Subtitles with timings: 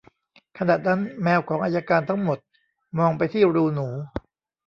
[0.57, 2.37] ขณะนั้น แมวของอัยการทั้งหมด
[2.97, 3.89] มองไปที่รูหนู